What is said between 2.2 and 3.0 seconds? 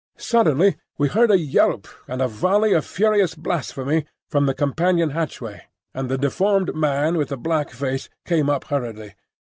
a volley of